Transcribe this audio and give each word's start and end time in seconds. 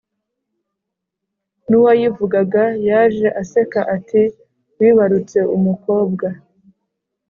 N’uwayivugaga 1.67 2.63
yaje 2.89 3.27
aseka 3.41 3.79
ati 3.95 4.21
Wibarutse 4.77 5.39
umukobwa 5.55 6.27